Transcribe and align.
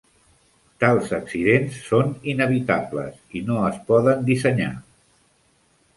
Tals 0.83 1.11
accidents 1.17 1.77
són 1.91 2.09
inevitables 2.33 3.21
i 3.41 3.45
no 3.51 3.61
es 3.69 3.79
poden 3.93 4.29
dissenyar. 4.31 4.75